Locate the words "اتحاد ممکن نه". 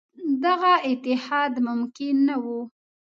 0.89-2.35